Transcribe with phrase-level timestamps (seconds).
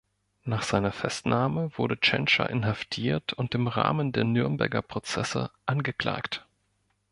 [0.45, 6.43] Nach seiner Festnahme wurde Tschentscher inhaftiert und im Rahmen der Nürnberger Prozesse angeklagt.